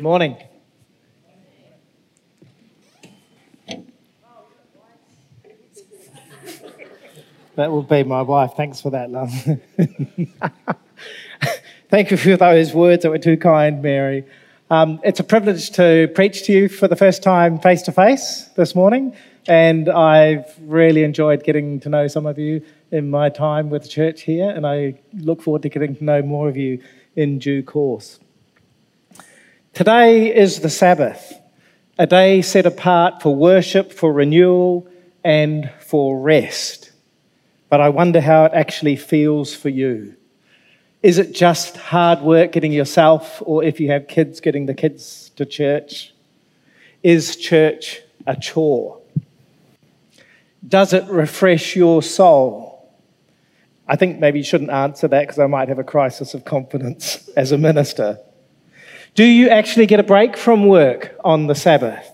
Good 0.00 0.04
morning. 0.04 0.36
That 7.56 7.70
will 7.70 7.82
be 7.82 8.02
my 8.04 8.22
wife. 8.22 8.52
Thanks 8.56 8.80
for 8.80 8.88
that, 8.92 9.10
love. 9.10 9.30
Thank 11.90 12.10
you 12.10 12.16
for 12.16 12.38
those 12.38 12.72
words 12.72 13.02
that 13.02 13.10
were 13.10 13.18
too 13.18 13.36
kind, 13.36 13.82
Mary. 13.82 14.24
Um, 14.70 15.00
it's 15.04 15.20
a 15.20 15.22
privilege 15.22 15.68
to 15.72 16.10
preach 16.14 16.44
to 16.44 16.52
you 16.54 16.70
for 16.70 16.88
the 16.88 16.96
first 16.96 17.22
time 17.22 17.58
face 17.58 17.82
to 17.82 17.92
face 17.92 18.48
this 18.56 18.74
morning, 18.74 19.14
and 19.48 19.90
I've 19.90 20.46
really 20.62 21.04
enjoyed 21.04 21.44
getting 21.44 21.78
to 21.80 21.90
know 21.90 22.08
some 22.08 22.24
of 22.24 22.38
you 22.38 22.64
in 22.90 23.10
my 23.10 23.28
time 23.28 23.68
with 23.68 23.82
the 23.82 23.88
church 23.88 24.22
here, 24.22 24.48
and 24.48 24.66
I 24.66 24.98
look 25.12 25.42
forward 25.42 25.60
to 25.60 25.68
getting 25.68 25.94
to 25.96 26.02
know 26.02 26.22
more 26.22 26.48
of 26.48 26.56
you 26.56 26.82
in 27.16 27.38
due 27.38 27.62
course. 27.62 28.18
Today 29.72 30.34
is 30.34 30.60
the 30.60 30.68
Sabbath, 30.68 31.32
a 31.96 32.06
day 32.06 32.42
set 32.42 32.66
apart 32.66 33.22
for 33.22 33.34
worship, 33.34 33.92
for 33.92 34.12
renewal, 34.12 34.86
and 35.24 35.70
for 35.80 36.20
rest. 36.20 36.90
But 37.68 37.80
I 37.80 37.88
wonder 37.88 38.20
how 38.20 38.44
it 38.46 38.52
actually 38.52 38.96
feels 38.96 39.54
for 39.54 39.68
you. 39.68 40.16
Is 41.02 41.18
it 41.18 41.32
just 41.32 41.76
hard 41.76 42.20
work 42.20 42.52
getting 42.52 42.72
yourself, 42.72 43.40
or 43.46 43.62
if 43.62 43.80
you 43.80 43.90
have 43.90 44.08
kids, 44.08 44.40
getting 44.40 44.66
the 44.66 44.74
kids 44.74 45.30
to 45.36 45.46
church? 45.46 46.12
Is 47.02 47.36
church 47.36 48.02
a 48.26 48.36
chore? 48.36 49.00
Does 50.66 50.92
it 50.92 51.04
refresh 51.04 51.76
your 51.76 52.02
soul? 52.02 52.92
I 53.86 53.96
think 53.96 54.18
maybe 54.18 54.40
you 54.40 54.44
shouldn't 54.44 54.70
answer 54.70 55.08
that 55.08 55.20
because 55.20 55.38
I 55.38 55.46
might 55.46 55.68
have 55.68 55.78
a 55.78 55.84
crisis 55.84 56.34
of 56.34 56.44
confidence 56.44 57.30
as 57.36 57.52
a 57.52 57.56
minister. 57.56 58.18
Do 59.14 59.24
you 59.24 59.48
actually 59.48 59.86
get 59.86 59.98
a 59.98 60.04
break 60.04 60.36
from 60.36 60.66
work 60.66 61.16
on 61.24 61.48
the 61.48 61.54
Sabbath? 61.54 62.08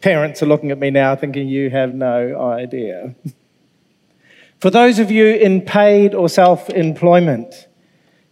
Parents 0.00 0.42
are 0.42 0.46
looking 0.46 0.72
at 0.72 0.78
me 0.78 0.90
now 0.90 1.14
thinking 1.14 1.46
you 1.46 1.70
have 1.70 1.94
no 1.94 2.40
idea. 2.42 3.14
For 4.60 4.70
those 4.70 4.98
of 4.98 5.10
you 5.10 5.26
in 5.26 5.60
paid 5.60 6.14
or 6.14 6.28
self 6.28 6.68
employment, 6.70 7.68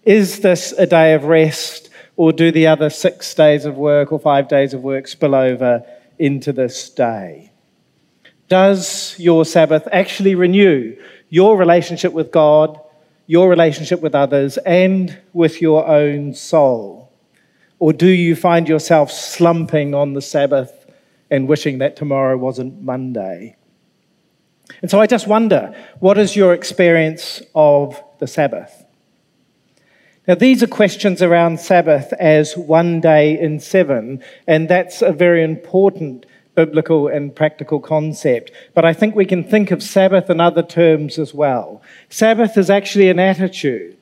is 0.03 0.41
this 0.41 0.73
a 0.73 0.87
day 0.87 1.15
of 1.15 1.25
rest, 1.25 1.89
or 2.17 2.33
do 2.33 2.51
the 2.51 2.67
other 2.67 2.91
six 2.91 3.33
days 3.33 3.65
of 3.65 3.77
work 3.77 4.11
or 4.13 4.19
five 4.19 4.49
days 4.49 4.75
of 4.75 4.83
work 4.83 5.07
spill 5.07 5.35
over 5.35 5.85
into 6.19 6.53
this 6.53 6.91
day? 6.91 7.53
Does 8.49 9.15
your 9.19 9.45
Sabbath 9.45 9.87
actually 9.93 10.35
renew 10.35 10.97
your 11.29 11.57
relationship 11.57 12.13
with 12.13 12.33
God, 12.33 12.79
your 13.27 13.49
relationship 13.49 14.01
with 14.01 14.15
others, 14.15 14.59
and 14.59 15.17
with 15.33 15.63
your 15.63 15.87
own 15.87 16.35
soul? 16.35 17.02
Or 17.83 17.93
do 17.93 18.07
you 18.07 18.37
find 18.37 18.69
yourself 18.69 19.11
slumping 19.11 19.93
on 19.93 20.13
the 20.13 20.23
Sabbath 20.23 20.87
and 21.33 21.49
wishing 21.49 21.79
that 21.79 21.97
tomorrow 21.97 22.37
wasn't 22.37 22.81
Monday? 22.81 23.57
And 24.83 24.89
so 24.89 25.01
I 25.01 25.09
just 25.09 25.27
wonder 25.27 25.75
what 25.99 26.17
is 26.17 26.37
your 26.37 26.55
experience 26.55 27.43
of 27.57 28.01
the 28.21 28.29
Sabbath? 28.29 28.87
Now, 30.29 30.37
these 30.37 30.63
are 30.63 30.69
questions 30.69 31.23
around 31.23 31.59
Sabbath 31.59 32.13
as 32.21 32.57
one 32.57 33.01
day 33.01 33.37
in 33.37 33.59
seven, 33.59 34.23
and 34.47 34.69
that's 34.69 35.03
a 35.03 35.11
very 35.11 35.43
important 35.43 36.25
biblical 36.55 37.09
and 37.09 37.35
practical 37.35 37.81
concept. 37.81 38.53
But 38.75 38.85
I 38.85 38.93
think 38.93 39.17
we 39.17 39.27
can 39.27 39.43
think 39.43 39.73
of 39.73 39.83
Sabbath 39.83 40.31
in 40.31 40.41
other 40.41 40.63
terms 40.63 41.19
as 41.19 41.35
well. 41.35 41.83
Sabbath 42.09 42.57
is 42.57 42.71
actually 42.71 43.11
an 43.11 43.19
attitude, 43.19 43.97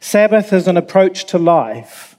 Sabbath 0.00 0.52
is 0.52 0.68
an 0.68 0.76
approach 0.76 1.24
to 1.28 1.38
life. 1.38 2.15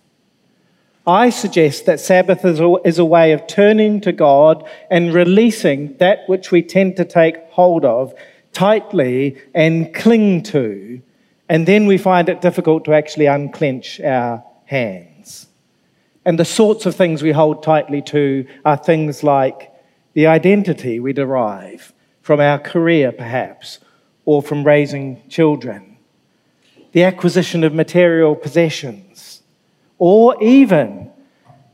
I 1.07 1.29
suggest 1.29 1.85
that 1.85 2.01
Sabbath 2.01 2.43
is 2.43 2.59
a, 2.59 2.75
is 2.83 2.99
a 2.99 3.05
way 3.05 3.31
of 3.31 3.47
turning 3.47 4.01
to 4.01 4.11
God 4.11 4.69
and 4.91 5.13
releasing 5.13 5.95
that 5.97 6.27
which 6.27 6.51
we 6.51 6.61
tend 6.61 6.97
to 6.97 7.05
take 7.05 7.49
hold 7.49 7.85
of 7.85 8.13
tightly 8.51 9.37
and 9.55 9.93
cling 9.93 10.43
to. 10.43 11.01
And 11.47 11.65
then 11.65 11.85
we 11.85 11.97
find 11.97 12.27
it 12.27 12.41
difficult 12.41 12.83
to 12.85 12.93
actually 12.93 13.27
unclench 13.27 14.01
our 14.01 14.43
hands. 14.65 15.47
And 16.25 16.37
the 16.37 16.43
sorts 16.43 16.85
of 16.85 16.93
things 16.93 17.23
we 17.23 17.31
hold 17.31 17.63
tightly 17.63 18.01
to 18.01 18.45
are 18.65 18.75
things 18.75 19.23
like 19.23 19.71
the 20.11 20.27
identity 20.27 20.99
we 20.99 21.13
derive 21.13 21.93
from 22.21 22.41
our 22.41 22.59
career, 22.59 23.13
perhaps, 23.13 23.79
or 24.25 24.41
from 24.41 24.65
raising 24.65 25.21
children, 25.29 25.95
the 26.91 27.03
acquisition 27.03 27.63
of 27.63 27.73
material 27.73 28.35
possessions, 28.35 29.36
or 29.99 30.41
even 30.43 31.11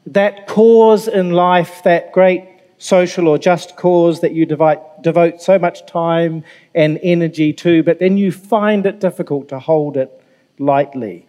that 0.07 0.47
cause 0.47 1.07
in 1.07 1.31
life, 1.31 1.83
that 1.83 2.11
great 2.11 2.47
social 2.77 3.27
or 3.27 3.37
just 3.37 3.77
cause 3.77 4.19
that 4.19 4.33
you 4.33 4.45
devote 4.45 5.41
so 5.41 5.57
much 5.57 5.85
time 5.85 6.43
and 6.75 6.99
energy 7.01 7.53
to, 7.53 7.81
but 7.83 7.99
then 7.99 8.17
you 8.17 8.31
find 8.31 8.85
it 8.85 8.99
difficult 8.99 9.47
to 9.47 9.59
hold 9.59 9.95
it 9.95 10.21
lightly. 10.59 11.25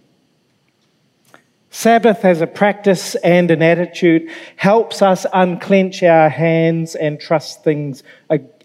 Sabbath 1.71 2.25
as 2.25 2.41
a 2.41 2.47
practice 2.47 3.17
and 3.17 3.51
an 3.51 3.61
attitude 3.61 4.31
helps 4.57 5.03
us 5.03 5.27
unclench 5.33 6.05
our 6.05 6.29
hands 6.29 6.95
and 6.95 7.21
trust 7.21 7.65
things 7.65 8.05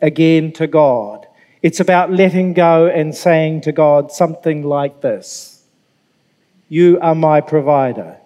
again 0.01 0.51
to 0.51 0.67
God. 0.67 1.25
It's 1.63 1.79
about 1.79 2.11
letting 2.11 2.53
go 2.53 2.85
and 2.85 3.13
saying 3.15 3.61
to 3.61 3.71
God 3.71 4.11
something 4.11 4.63
like 4.63 5.01
this 5.01 5.63
You 6.69 6.99
are 7.01 7.15
my 7.15 7.41
provider. 7.41 8.18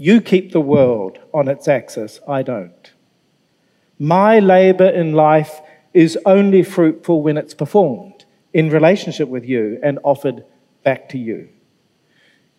You 0.00 0.20
keep 0.20 0.52
the 0.52 0.60
world 0.60 1.18
on 1.34 1.48
its 1.48 1.66
axis, 1.66 2.20
I 2.26 2.42
don't. 2.42 2.92
My 3.98 4.38
labor 4.38 4.88
in 4.88 5.12
life 5.12 5.60
is 5.92 6.16
only 6.24 6.62
fruitful 6.62 7.20
when 7.20 7.36
it's 7.36 7.52
performed 7.52 8.24
in 8.52 8.70
relationship 8.70 9.28
with 9.28 9.44
you 9.44 9.80
and 9.82 9.98
offered 10.04 10.44
back 10.84 11.08
to 11.08 11.18
you. 11.18 11.48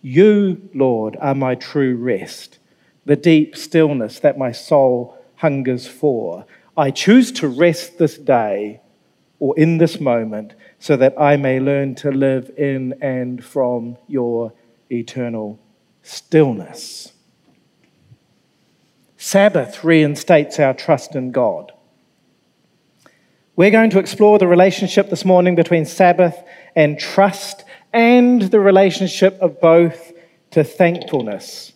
You, 0.02 0.70
Lord, 0.74 1.16
are 1.22 1.34
my 1.34 1.56
true 1.56 1.96
rest, 1.96 2.60
the 3.06 3.16
deep 3.16 3.56
stillness 3.56 4.20
that 4.20 4.38
my 4.38 4.52
soul 4.52 5.18
hungers 5.36 5.88
for. 5.88 6.46
I 6.76 6.92
choose 6.92 7.32
to 7.34 7.48
rest 7.48 7.98
this 7.98 8.18
day 8.18 8.82
or 9.40 9.58
in 9.58 9.78
this 9.78 10.02
moment 10.02 10.56
so 10.78 10.98
that 10.98 11.16
I 11.18 11.38
may 11.38 11.62
learn 11.62 11.96
to 11.96 12.12
live 12.12 12.52
in 12.58 12.96
and 13.02 13.42
from 13.42 13.98
your 14.08 14.52
eternal 14.90 15.58
stillness. 16.04 17.14
Sabbath 19.22 19.84
reinstates 19.84 20.62
our 20.62 20.74
trust 20.74 21.14
in 21.14 21.34
God. 21.34 21.74
We're 23.58 23.70
going 23.70 23.90
to 23.90 24.00
explore 24.00 24.40
the 24.40 24.48
relationship 24.48 25.10
this 25.10 25.26
morning 25.26 25.56
between 25.56 25.84
Sabbath 25.84 26.42
and 26.74 26.98
trust 26.98 27.66
and 27.92 28.44
the 28.44 28.62
relationship 28.62 29.38
of 29.42 29.60
both 29.60 30.14
to 30.52 30.64
thankfulness. 30.64 31.74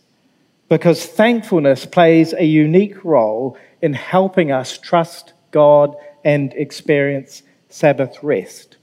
Because 0.69 1.05
thankfulness 1.05 1.85
plays 1.85 2.31
a 2.31 2.45
unique 2.45 3.03
role 3.03 3.57
in 3.81 3.91
helping 3.91 4.53
us 4.53 4.77
trust 4.77 5.33
God 5.51 5.97
and 6.23 6.53
experience 6.53 7.43
Sabbath 7.67 8.23
rest. 8.23 8.77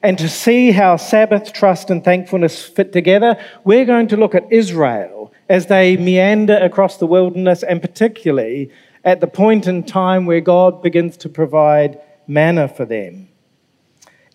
And 0.00 0.16
to 0.18 0.28
see 0.28 0.70
how 0.70 0.96
Sabbath, 0.96 1.52
trust, 1.52 1.90
and 1.90 2.04
thankfulness 2.04 2.64
fit 2.64 2.92
together, 2.92 3.36
we're 3.64 3.84
going 3.84 4.06
to 4.08 4.16
look 4.16 4.36
at 4.36 4.52
Israel 4.52 5.32
as 5.50 5.66
they 5.66 5.96
meander 5.96 6.56
across 6.56 6.96
the 6.98 7.06
wilderness, 7.06 7.64
and 7.64 7.82
particularly 7.82 8.70
at 9.04 9.20
the 9.20 9.26
point 9.26 9.66
in 9.66 9.82
time 9.82 10.24
where 10.24 10.40
God 10.40 10.80
begins 10.80 11.16
to 11.18 11.28
provide 11.28 12.00
manna 12.28 12.68
for 12.68 12.84
them. 12.84 13.28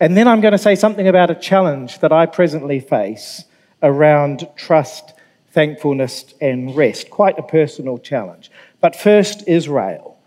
And 0.01 0.18
then 0.18 0.28
I'm 0.28 0.42
going 0.42 0.51
to 0.51 0.57
say 0.57 0.75
something 0.75 1.07
about 1.07 1.31
a 1.31 1.36
challenge 1.36 2.00
that 2.00 2.12
I 2.12 2.25
presently 2.25 2.81
face 2.81 3.45
around 3.81 4.45
trust, 4.57 5.13
thankfulness, 5.51 6.34
and 6.42 6.75
rest. 6.75 7.10
Quite 7.10 7.40
a 7.40 7.44
personal 7.44 7.98
challenge. 7.98 8.51
But 8.81 8.94
first, 8.94 9.48
Israel. 9.48 10.19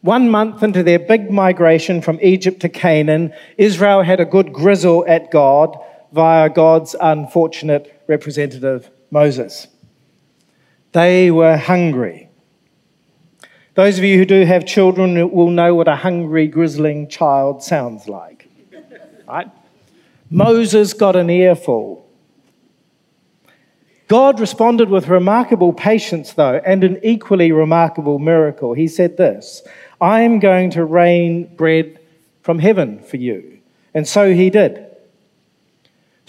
One 0.00 0.28
month 0.28 0.64
into 0.64 0.82
their 0.82 0.98
big 0.98 1.30
migration 1.30 2.02
from 2.02 2.18
Egypt 2.20 2.58
to 2.62 2.68
Canaan, 2.68 3.32
Israel 3.56 4.02
had 4.02 4.18
a 4.18 4.24
good 4.24 4.52
grizzle 4.52 5.04
at 5.06 5.30
God 5.30 5.78
via 6.12 6.48
God's 6.48 6.94
unfortunate 7.00 8.02
representative, 8.06 8.90
Moses. 9.10 9.66
They 10.92 11.30
were 11.30 11.56
hungry. 11.56 12.28
Those 13.74 13.98
of 13.98 14.04
you 14.04 14.18
who 14.18 14.26
do 14.26 14.44
have 14.44 14.66
children 14.66 15.30
will 15.30 15.50
know 15.50 15.74
what 15.74 15.88
a 15.88 15.96
hungry, 15.96 16.46
grizzling 16.46 17.08
child 17.08 17.62
sounds 17.62 18.06
like. 18.06 18.48
Right? 19.26 19.50
Moses 20.30 20.92
got 20.92 21.16
an 21.16 21.30
earful. 21.30 22.06
God 24.08 24.40
responded 24.40 24.90
with 24.90 25.08
remarkable 25.08 25.72
patience, 25.72 26.34
though, 26.34 26.60
and 26.66 26.84
an 26.84 27.00
equally 27.02 27.50
remarkable 27.50 28.18
miracle. 28.18 28.74
He 28.74 28.88
said 28.88 29.16
this 29.16 29.62
I 30.02 30.20
am 30.20 30.38
going 30.38 30.70
to 30.72 30.84
rain 30.84 31.54
bread 31.56 31.98
from 32.42 32.58
heaven 32.58 33.02
for 33.02 33.16
you. 33.16 33.58
And 33.94 34.06
so 34.06 34.34
he 34.34 34.50
did. 34.50 34.91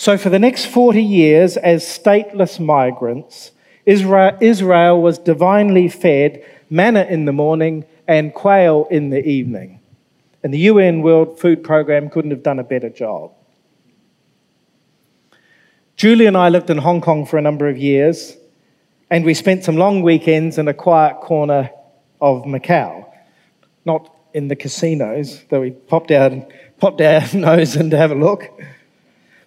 So, 0.03 0.17
for 0.17 0.29
the 0.29 0.37
next 0.37 0.65
40 0.65 1.01
years, 1.01 1.55
as 1.55 1.85
stateless 1.85 2.59
migrants, 2.59 3.51
Israel 3.85 5.01
was 5.01 5.17
divinely 5.17 5.87
fed 5.87 6.43
manna 6.69 7.05
in 7.05 7.23
the 7.23 7.31
morning 7.31 7.85
and 8.05 8.33
quail 8.33 8.85
in 8.91 9.11
the 9.11 9.25
evening. 9.25 9.79
And 10.43 10.53
the 10.53 10.57
UN 10.57 11.03
World 11.03 11.39
Food 11.39 11.63
Programme 11.63 12.09
couldn't 12.09 12.31
have 12.31 12.43
done 12.43 12.59
a 12.59 12.65
better 12.65 12.89
job. 12.89 13.31
Julie 15.95 16.25
and 16.25 16.35
I 16.35 16.49
lived 16.49 16.69
in 16.69 16.79
Hong 16.79 16.99
Kong 16.99 17.25
for 17.25 17.37
a 17.37 17.41
number 17.41 17.69
of 17.69 17.77
years, 17.77 18.35
and 19.09 19.23
we 19.23 19.33
spent 19.33 19.63
some 19.63 19.77
long 19.77 20.01
weekends 20.01 20.57
in 20.57 20.67
a 20.67 20.73
quiet 20.73 21.21
corner 21.21 21.69
of 22.19 22.43
Macau. 22.43 23.09
Not 23.85 24.13
in 24.33 24.49
the 24.49 24.57
casinos, 24.57 25.45
though 25.49 25.61
we 25.61 25.71
popped 25.71 26.11
out 26.11 26.33
popped 26.77 26.99
our 26.99 27.21
nose 27.33 27.77
in 27.77 27.89
to 27.91 27.97
have 27.97 28.11
a 28.11 28.15
look. 28.15 28.51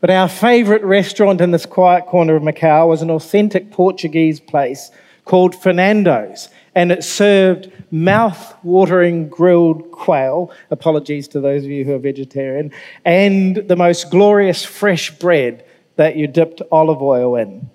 But 0.06 0.14
our 0.14 0.28
favourite 0.28 0.84
restaurant 0.84 1.40
in 1.40 1.50
this 1.50 1.66
quiet 1.66 2.06
corner 2.06 2.36
of 2.36 2.42
Macau 2.44 2.86
was 2.86 3.02
an 3.02 3.10
authentic 3.10 3.72
Portuguese 3.72 4.38
place 4.38 4.92
called 5.24 5.52
Fernando's, 5.52 6.48
and 6.76 6.92
it 6.92 7.02
served 7.02 7.72
mouth-watering 7.90 9.28
grilled 9.28 9.90
quail. 9.90 10.52
Apologies 10.70 11.26
to 11.26 11.40
those 11.40 11.64
of 11.64 11.70
you 11.70 11.84
who 11.84 11.92
are 11.92 11.98
vegetarian, 11.98 12.70
and 13.04 13.56
the 13.56 13.74
most 13.74 14.08
glorious 14.08 14.64
fresh 14.64 15.10
bread 15.18 15.64
that 15.96 16.14
you 16.14 16.28
dipped 16.28 16.62
olive 16.70 17.02
oil 17.02 17.34
in. 17.34 17.68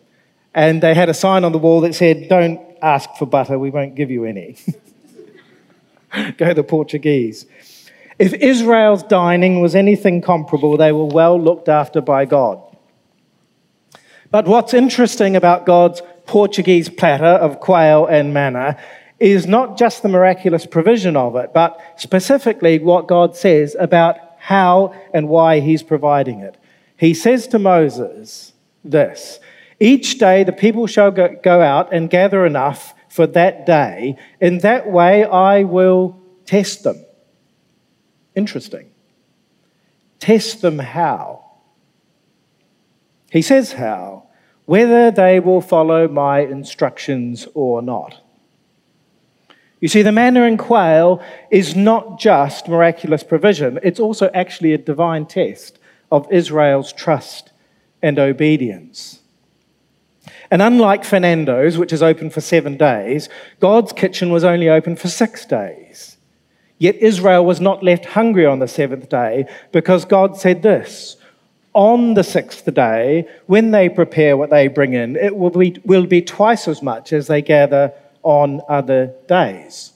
And 0.56 0.82
they 0.82 0.94
had 0.94 1.10
a 1.10 1.14
sign 1.14 1.44
on 1.44 1.52
the 1.52 1.58
wall 1.58 1.82
that 1.82 1.96
said, 1.96 2.30
"Don't 2.30 2.62
ask 2.82 3.10
for 3.20 3.26
butter; 3.26 3.60
we 3.60 3.72
won't 3.72 3.96
give 3.96 4.10
you 4.10 4.24
any." 4.24 4.56
Go 6.38 6.54
the 6.54 6.64
Portuguese. 6.64 7.46
If 8.20 8.34
Israel's 8.34 9.04
dining 9.04 9.62
was 9.62 9.76
anything 9.76 10.22
comparable, 10.22 10.78
they 10.78 10.92
were 10.92 11.06
well 11.06 11.42
looked 11.42 11.70
after 11.70 12.02
by 12.02 12.26
God. 12.26 12.62
But 14.30 14.48
what's 14.48 14.74
interesting 14.74 15.36
about 15.36 15.66
God's 15.66 16.02
Portuguese 16.26 16.88
platter 16.88 17.26
of 17.26 17.60
quail 17.60 18.06
and 18.06 18.34
manna 18.34 18.78
is 19.20 19.46
not 19.46 19.78
just 19.78 20.02
the 20.02 20.10
miraculous 20.10 20.66
provision 20.66 21.16
of 21.16 21.36
it, 21.36 21.54
but 21.54 21.80
specifically 21.98 22.80
what 22.80 23.08
God 23.08 23.36
says 23.36 23.76
about 23.80 24.18
how 24.40 24.96
and 25.14 25.28
why 25.28 25.60
He's 25.60 25.84
providing 25.84 26.40
it. 26.40 26.58
He 26.98 27.14
says 27.14 27.48
to 27.48 27.60
Moses 27.60 28.54
this 28.84 29.40
Each 29.80 30.18
day 30.18 30.44
the 30.44 30.52
people 30.52 30.88
shall 30.88 31.12
go 31.12 31.62
out 31.62 31.94
and 31.94 32.10
gather 32.10 32.46
enough 32.46 32.94
for 33.10 33.28
that 33.28 33.66
day. 33.66 34.18
In 34.40 34.60
that 34.60 34.90
way 34.90 35.26
I 35.26 35.64
will 35.64 36.20
test 36.46 36.84
them. 36.84 37.06
Interesting. 38.36 38.92
Test 40.20 40.62
them 40.62 40.80
how? 40.80 41.46
He 43.32 43.42
says 43.42 43.74
how, 43.74 44.28
whether 44.66 45.10
they 45.10 45.40
will 45.40 45.62
follow 45.62 46.08
my 46.08 46.40
instructions 46.40 47.48
or 47.54 47.82
not. 47.82 48.22
You 49.80 49.88
see, 49.88 50.04
the 50.04 50.12
manna 50.12 50.44
and 50.44 50.60
quail 50.60 51.24
is 51.50 51.76
not 51.76 52.20
just 52.20 52.68
miraculous 52.68 53.24
provision, 53.24 53.80
it's 53.82 54.00
also 54.00 54.30
actually 54.34 54.74
a 54.74 54.78
divine 54.78 55.26
test 55.26 55.80
of 56.12 56.32
Israel's 56.32 56.94
trust 56.94 57.52
and 58.02 58.20
obedience. 58.20 59.22
And 60.52 60.62
unlike 60.62 61.04
Fernando's, 61.04 61.78
which 61.78 61.94
is 61.94 62.04
open 62.04 62.30
for 62.30 62.42
seven 62.42 62.78
days, 62.78 63.30
God's 63.60 63.94
kitchen 63.94 64.32
was 64.32 64.44
only 64.44 64.70
open 64.70 64.96
for 64.98 65.08
six 65.08 65.46
days. 65.46 66.18
Yet 66.82 66.96
Israel 66.96 67.46
was 67.46 67.62
not 67.62 67.84
left 67.84 68.06
hungry 68.06 68.44
on 68.44 68.58
the 68.58 68.68
seventh 68.68 69.08
day 69.08 69.46
because 69.72 70.04
God 70.04 70.36
said 70.36 70.64
this 70.64 71.16
On 71.76 72.16
the 72.16 72.24
sixth 72.24 72.66
day, 72.74 73.28
when 73.46 73.70
they 73.70 73.88
prepare 73.88 74.36
what 74.36 74.50
they 74.50 74.68
bring 74.68 74.94
in, 74.94 75.16
it 75.16 75.36
will 75.36 75.52
be, 75.52 75.80
will 75.86 76.08
be 76.08 76.24
twice 76.24 76.68
as 76.68 76.82
much 76.82 77.14
as 77.14 77.28
they 77.28 77.44
gather 77.44 77.94
on 78.24 78.62
other 78.68 79.14
days. 79.28 79.94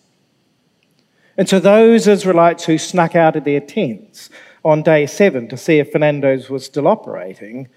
And 1.35 1.49
so 1.49 1.59
those 1.59 2.05
Israelites 2.05 2.65
who 2.65 2.77
snuck 2.77 3.15
out 3.15 3.35
of 3.35 3.45
their 3.45 3.61
tents 3.61 4.29
on 4.63 4.83
day 4.83 5.07
seven 5.07 5.47
to 5.47 5.57
see 5.57 5.79
if 5.79 5.91
Fernando's 5.91 6.51
was 6.51 6.65
still 6.65 6.87
operating 6.87 7.67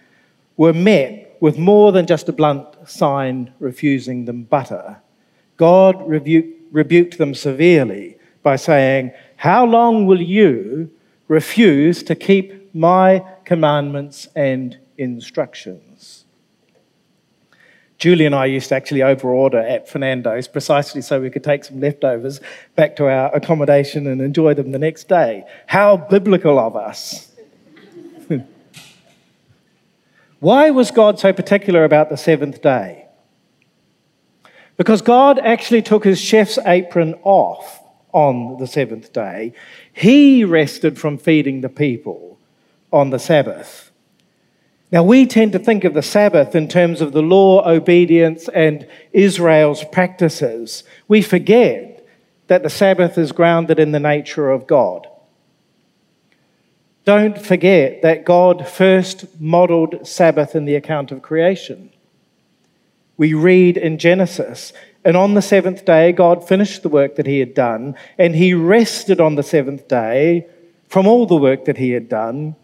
were 0.58 0.74
met 0.74 1.34
with 1.40 1.56
more 1.56 1.92
than 1.92 2.06
just 2.06 2.28
a 2.28 2.32
blunt 2.32 2.66
sign 2.86 3.54
refusing 3.58 4.26
them 4.26 4.42
butter. 4.42 4.98
God 5.56 6.06
rebuked 6.06 7.16
them 7.16 7.34
severely 7.34 8.17
by 8.42 8.56
saying, 8.56 9.12
How 9.36 9.64
long 9.64 10.06
will 10.06 10.20
you 10.20 10.90
refuse 11.28 12.02
to 12.04 12.14
keep 12.14 12.74
my 12.74 13.24
commandments 13.44 14.28
and 14.34 14.78
instructions? 14.96 16.24
Julie 17.98 18.26
and 18.26 18.34
I 18.34 18.46
used 18.46 18.68
to 18.68 18.76
actually 18.76 19.00
overorder 19.00 19.68
at 19.68 19.88
Fernando's 19.88 20.46
precisely 20.46 21.02
so 21.02 21.20
we 21.20 21.30
could 21.30 21.42
take 21.42 21.64
some 21.64 21.80
leftovers 21.80 22.40
back 22.76 22.94
to 22.96 23.08
our 23.08 23.34
accommodation 23.34 24.06
and 24.06 24.20
enjoy 24.20 24.54
them 24.54 24.70
the 24.70 24.78
next 24.78 25.08
day. 25.08 25.44
How 25.66 25.96
biblical 25.96 26.60
of 26.60 26.76
us! 26.76 27.32
Why 30.40 30.70
was 30.70 30.92
God 30.92 31.18
so 31.18 31.32
particular 31.32 31.84
about 31.84 32.08
the 32.08 32.16
seventh 32.16 32.62
day? 32.62 33.06
Because 34.76 35.02
God 35.02 35.40
actually 35.40 35.82
took 35.82 36.04
his 36.04 36.20
chef's 36.20 36.56
apron 36.64 37.14
off 37.24 37.80
on 38.12 38.56
the 38.58 38.66
seventh 38.66 39.12
day. 39.12 39.52
He 39.92 40.44
rested 40.44 40.98
from 40.98 41.18
feeding 41.18 41.60
the 41.60 41.68
people 41.68 42.38
on 42.92 43.10
the 43.10 43.18
Sabbath. 43.18 43.90
Now, 44.90 45.02
we 45.02 45.26
tend 45.26 45.52
to 45.52 45.58
think 45.58 45.84
of 45.84 45.92
the 45.92 46.02
Sabbath 46.02 46.54
in 46.54 46.66
terms 46.66 47.02
of 47.02 47.12
the 47.12 47.20
law, 47.20 47.68
obedience, 47.68 48.48
and 48.48 48.88
Israel's 49.12 49.84
practices. 49.84 50.82
We 51.08 51.20
forget 51.20 52.06
that 52.46 52.62
the 52.62 52.70
Sabbath 52.70 53.18
is 53.18 53.32
grounded 53.32 53.78
in 53.78 53.92
the 53.92 54.00
nature 54.00 54.50
of 54.50 54.66
God. 54.66 55.06
Don't 57.04 57.38
forget 57.38 58.00
that 58.02 58.24
God 58.24 58.66
first 58.66 59.40
modeled 59.40 60.06
Sabbath 60.06 60.54
in 60.54 60.64
the 60.64 60.74
account 60.74 61.12
of 61.12 61.22
creation. 61.22 61.90
We 63.18 63.34
read 63.34 63.76
in 63.76 63.98
Genesis 63.98 64.72
and 65.08 65.16
on 65.16 65.32
the 65.32 65.40
seventh 65.40 65.86
day, 65.86 66.12
God 66.12 66.46
finished 66.46 66.82
the 66.82 66.90
work 66.90 67.16
that 67.16 67.26
he 67.26 67.38
had 67.38 67.54
done, 67.54 67.94
and 68.18 68.36
he 68.36 68.52
rested 68.52 69.22
on 69.22 69.36
the 69.36 69.42
seventh 69.42 69.88
day 69.88 70.46
from 70.86 71.06
all 71.06 71.24
the 71.24 71.34
work 71.34 71.64
that 71.64 71.78
he 71.78 71.92
had 71.92 72.10
done. 72.10 72.56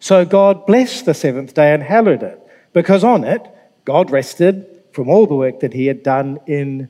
So 0.00 0.24
God 0.24 0.66
blessed 0.66 1.04
the 1.06 1.14
seventh 1.14 1.54
day 1.54 1.72
and 1.72 1.84
hallowed 1.84 2.24
it, 2.24 2.42
because 2.72 3.04
on 3.04 3.22
it, 3.22 3.46
God 3.84 4.10
rested 4.10 4.66
from 4.90 5.08
all 5.08 5.28
the 5.28 5.36
work 5.36 5.60
that 5.60 5.72
he 5.72 5.86
had 5.86 6.02
done 6.02 6.40
in 6.48 6.88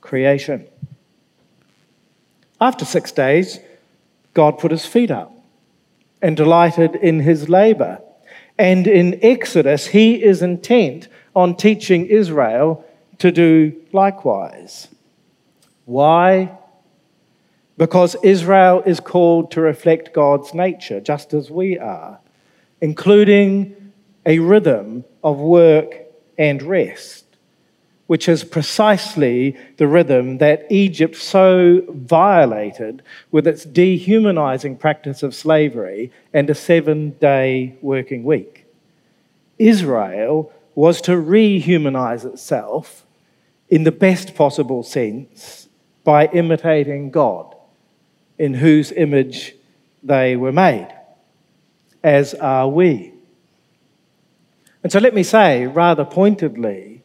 creation. 0.00 0.66
After 2.58 2.86
six 2.86 3.12
days, 3.12 3.58
God 4.32 4.58
put 4.58 4.70
his 4.70 4.86
feet 4.86 5.10
up 5.10 5.30
and 6.22 6.38
delighted 6.38 6.96
in 6.96 7.20
his 7.20 7.50
labor. 7.50 8.00
And 8.56 8.86
in 8.86 9.18
Exodus, 9.22 9.88
he 9.88 10.22
is 10.22 10.40
intent 10.40 11.08
on 11.36 11.54
teaching 11.54 12.06
Israel 12.06 12.86
to 13.22 13.30
do 13.30 13.72
likewise. 13.92 14.88
Why? 15.84 16.58
Because 17.76 18.16
Israel 18.24 18.82
is 18.84 18.98
called 18.98 19.52
to 19.52 19.60
reflect 19.60 20.12
God's 20.12 20.52
nature, 20.52 21.00
just 21.00 21.32
as 21.32 21.48
we 21.48 21.78
are, 21.78 22.18
including 22.80 23.92
a 24.26 24.40
rhythm 24.40 25.04
of 25.22 25.38
work 25.38 25.94
and 26.36 26.64
rest, 26.64 27.24
which 28.08 28.28
is 28.28 28.42
precisely 28.42 29.56
the 29.76 29.86
rhythm 29.86 30.38
that 30.38 30.66
Egypt 30.68 31.14
so 31.14 31.82
violated 31.90 33.02
with 33.30 33.46
its 33.46 33.64
dehumanizing 33.64 34.76
practice 34.76 35.22
of 35.22 35.32
slavery 35.32 36.10
and 36.34 36.50
a 36.50 36.56
seven 36.56 37.10
day 37.20 37.76
working 37.82 38.24
week. 38.24 38.66
Israel 39.60 40.52
was 40.74 41.00
to 41.02 41.12
rehumanize 41.12 42.24
itself 42.24 43.06
in 43.72 43.84
the 43.84 43.90
best 43.90 44.34
possible 44.34 44.82
sense 44.82 45.66
by 46.04 46.26
imitating 46.26 47.10
God, 47.10 47.56
in 48.36 48.52
whose 48.52 48.92
image 48.92 49.54
they 50.02 50.36
were 50.36 50.52
made, 50.52 50.94
as 52.04 52.34
are 52.34 52.68
we. 52.68 53.14
And 54.82 54.92
so 54.92 54.98
let 54.98 55.14
me 55.14 55.22
say 55.22 55.66
rather 55.66 56.04
pointedly 56.04 57.02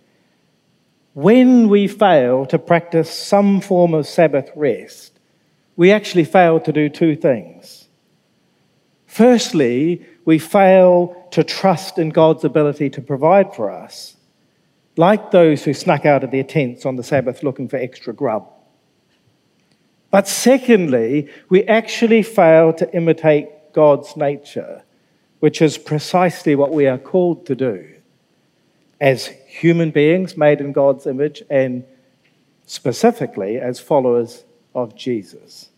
when 1.14 1.70
we 1.70 1.88
fail 1.88 2.46
to 2.48 2.60
practice 2.60 3.10
some 3.10 3.62
form 3.62 3.94
of 3.94 4.06
Sabbath 4.06 4.52
rest, 4.54 5.18
we 5.78 5.94
actually 5.94 6.26
fail 6.26 6.60
to 6.60 6.74
do 6.74 6.90
two 6.90 7.16
things. 7.16 7.88
Firstly, 9.06 10.06
we 10.26 10.38
fail 10.38 11.30
to 11.32 11.46
trust 11.46 11.98
in 11.98 12.10
God's 12.10 12.44
ability 12.44 12.90
to 12.90 13.02
provide 13.02 13.56
for 13.56 13.72
us 13.72 14.17
like 14.98 15.32
those 15.32 15.64
who 15.64 15.74
snuck 15.74 16.06
out 16.06 16.24
of 16.24 16.32
their 16.32 16.44
tents 16.44 16.86
on 16.86 16.96
the 16.96 17.04
Sabbath 17.04 17.44
looking 17.44 17.68
for 17.68 17.78
extra 17.78 18.14
grub. 18.14 18.52
But 20.10 20.28
secondly, 20.28 21.30
we 21.50 21.64
actually 21.66 22.24
fail 22.24 22.74
to 22.74 22.96
imitate 22.96 23.74
God's 23.74 24.16
nature, 24.18 24.84
which 25.40 25.62
is 25.62 25.78
precisely 25.78 26.56
what 26.56 26.74
we 26.74 26.88
are 26.88 26.98
called 26.98 27.46
to 27.46 27.56
do 27.56 27.94
as 29.00 29.28
human 29.48 29.92
beings 29.92 30.36
made 30.36 30.60
in 30.60 30.72
God's 30.72 31.06
image 31.06 31.44
and 31.50 31.86
specifically 32.66 33.58
as 33.58 33.80
followers 33.80 34.44
of 34.74 34.96
Jesus, 34.96 35.70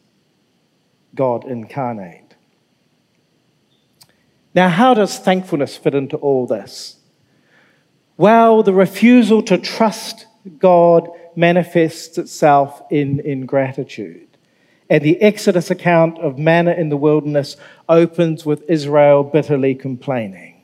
God 1.15 1.45
incarnate. 1.45 2.35
Now, 4.55 4.69
how 4.69 4.93
does 4.93 5.19
thankfulness 5.19 5.77
fit 5.77 5.93
into 5.93 6.17
all 6.17 6.47
this? 6.47 6.98
Well, 8.19 8.63
the 8.63 8.73
refusal 8.73 9.41
to 9.43 9.57
trust 9.57 10.27
God 10.57 11.07
manifests 11.37 12.17
itself 12.17 12.81
in 12.91 13.21
ingratitude. 13.21 14.27
And 14.89 15.01
the 15.01 15.21
Exodus 15.21 15.71
account 15.71 16.19
of 16.19 16.37
manna 16.37 16.73
in 16.73 16.89
the 16.89 16.97
wilderness 16.97 17.55
opens 17.87 18.45
with 18.45 18.69
Israel 18.69 19.23
bitterly 19.23 19.73
complaining. 19.73 20.61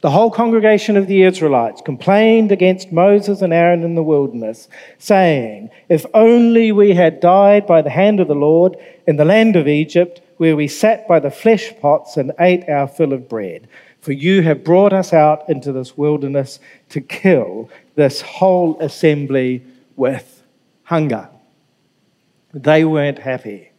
The 0.00 0.12
whole 0.12 0.30
congregation 0.30 0.96
of 0.96 1.08
the 1.08 1.24
Israelites 1.24 1.82
complained 1.84 2.52
against 2.52 2.92
Moses 2.92 3.42
and 3.42 3.52
Aaron 3.52 3.82
in 3.82 3.96
the 3.96 4.02
wilderness, 4.04 4.68
saying, 4.98 5.70
If 5.88 6.06
only 6.14 6.70
we 6.70 6.94
had 6.94 7.18
died 7.18 7.66
by 7.66 7.82
the 7.82 7.90
hand 7.90 8.20
of 8.20 8.28
the 8.28 8.34
Lord 8.36 8.76
in 9.08 9.16
the 9.16 9.24
land 9.24 9.56
of 9.56 9.66
Egypt, 9.66 10.20
where 10.36 10.54
we 10.54 10.68
sat 10.68 11.08
by 11.08 11.18
the 11.18 11.32
flesh 11.32 11.72
pots 11.80 12.16
and 12.16 12.30
ate 12.38 12.68
our 12.68 12.86
fill 12.86 13.12
of 13.12 13.28
bread. 13.28 13.66
For 14.00 14.12
you 14.12 14.42
have 14.42 14.64
brought 14.64 14.92
us 14.92 15.12
out 15.12 15.48
into 15.48 15.72
this 15.72 15.96
wilderness 15.96 16.60
to 16.90 17.00
kill 17.00 17.68
this 17.94 18.20
whole 18.20 18.78
assembly 18.80 19.64
with 19.96 20.42
hunger. 20.84 21.28
They 22.54 22.84
weren't 22.84 23.18
happy. 23.18 23.70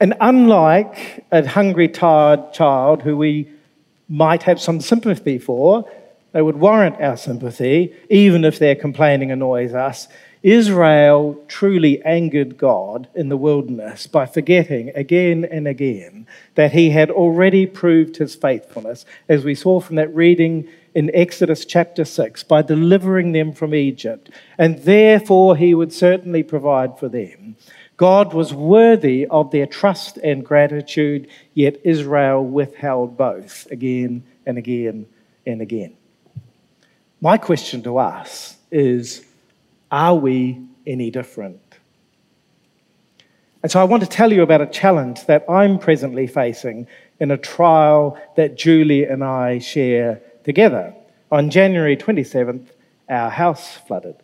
And 0.00 0.14
unlike 0.20 1.24
a 1.30 1.46
hungry, 1.46 1.88
tired 1.88 2.52
child 2.52 3.02
who 3.02 3.16
we 3.16 3.50
might 4.08 4.42
have 4.44 4.60
some 4.60 4.80
sympathy 4.80 5.38
for, 5.38 5.90
they 6.32 6.42
would 6.42 6.56
warrant 6.56 7.00
our 7.00 7.16
sympathy, 7.16 7.94
even 8.10 8.44
if 8.44 8.58
their 8.58 8.74
complaining 8.74 9.30
annoys 9.30 9.72
us. 9.72 10.08
Israel 10.44 11.42
truly 11.48 12.02
angered 12.02 12.58
God 12.58 13.08
in 13.14 13.30
the 13.30 13.36
wilderness 13.36 14.06
by 14.06 14.26
forgetting 14.26 14.90
again 14.94 15.46
and 15.50 15.66
again 15.66 16.26
that 16.54 16.72
he 16.72 16.90
had 16.90 17.10
already 17.10 17.64
proved 17.64 18.18
his 18.18 18.34
faithfulness, 18.34 19.06
as 19.26 19.42
we 19.42 19.54
saw 19.54 19.80
from 19.80 19.96
that 19.96 20.14
reading 20.14 20.68
in 20.94 21.10
Exodus 21.14 21.64
chapter 21.64 22.04
6, 22.04 22.42
by 22.42 22.60
delivering 22.60 23.32
them 23.32 23.54
from 23.54 23.74
Egypt, 23.74 24.28
and 24.58 24.80
therefore 24.80 25.56
he 25.56 25.72
would 25.72 25.94
certainly 25.94 26.42
provide 26.42 26.98
for 26.98 27.08
them. 27.08 27.56
God 27.96 28.34
was 28.34 28.52
worthy 28.52 29.26
of 29.28 29.50
their 29.50 29.66
trust 29.66 30.18
and 30.18 30.44
gratitude, 30.44 31.26
yet 31.54 31.80
Israel 31.84 32.44
withheld 32.44 33.16
both 33.16 33.66
again 33.70 34.22
and 34.44 34.58
again 34.58 35.06
and 35.46 35.62
again. 35.62 35.96
My 37.22 37.38
question 37.38 37.82
to 37.84 37.96
us 37.96 38.58
is 38.70 39.24
are 39.94 40.16
we 40.16 40.60
any 40.88 41.08
different? 41.08 41.60
And 43.62 43.70
so 43.70 43.80
I 43.80 43.84
want 43.84 44.02
to 44.02 44.08
tell 44.08 44.32
you 44.32 44.42
about 44.42 44.60
a 44.60 44.66
challenge 44.66 45.26
that 45.26 45.48
I'm 45.48 45.78
presently 45.78 46.26
facing 46.26 46.88
in 47.20 47.30
a 47.30 47.38
trial 47.38 48.18
that 48.34 48.56
Julie 48.56 49.04
and 49.04 49.22
I 49.22 49.60
share 49.60 50.20
together. 50.42 50.92
On 51.30 51.48
January 51.48 51.96
27th, 51.96 52.66
our 53.08 53.30
house 53.30 53.76
flooded. 53.76 54.16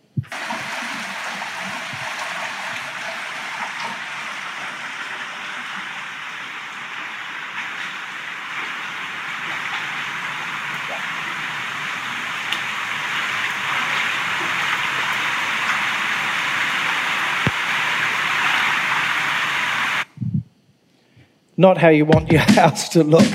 Not 21.61 21.76
how 21.76 21.90
you 21.90 22.07
want 22.07 22.33
your 22.33 22.40
house 22.61 22.88
to 22.88 23.05
look, 23.05 23.31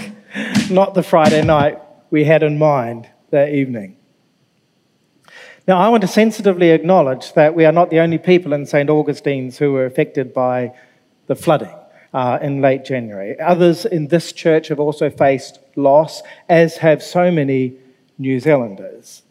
not 0.71 0.95
the 0.95 1.03
Friday 1.03 1.43
night 1.43 1.77
we 2.09 2.23
had 2.23 2.41
in 2.41 2.57
mind 2.57 3.07
that 3.29 3.49
evening. 3.49 3.95
Now, 5.67 5.77
I 5.77 5.89
want 5.89 6.01
to 6.01 6.07
sensitively 6.07 6.71
acknowledge 6.71 7.33
that 7.33 7.53
we 7.53 7.65
are 7.65 7.71
not 7.71 7.91
the 7.91 7.99
only 7.99 8.17
people 8.17 8.53
in 8.53 8.65
St. 8.65 8.89
Augustine's 8.89 9.59
who 9.59 9.73
were 9.73 9.85
affected 9.85 10.33
by 10.33 10.73
the 11.27 11.35
flooding 11.35 11.73
uh, 12.15 12.39
in 12.41 12.61
late 12.61 12.83
January. 12.83 13.39
Others 13.39 13.85
in 13.85 14.07
this 14.07 14.31
church 14.31 14.69
have 14.69 14.79
also 14.79 15.11
faced 15.11 15.59
loss, 15.75 16.23
as 16.49 16.77
have 16.77 17.03
so 17.03 17.29
many 17.29 17.75
New 18.17 18.39
Zealanders. 18.39 19.21